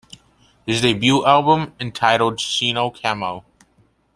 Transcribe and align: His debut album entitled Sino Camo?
His 0.65 0.81
debut 0.81 1.23
album 1.27 1.75
entitled 1.79 2.41
Sino 2.41 2.89
Camo? 2.89 3.45